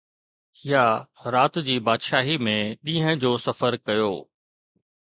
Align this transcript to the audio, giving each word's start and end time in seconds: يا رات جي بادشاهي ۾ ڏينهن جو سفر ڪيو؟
يا 0.69 0.85
رات 1.35 1.59
جي 1.69 1.75
بادشاهي 1.91 2.39
۾ 2.49 2.57
ڏينهن 2.89 3.25
جو 3.27 3.35
سفر 3.49 3.81
ڪيو؟ 3.89 4.13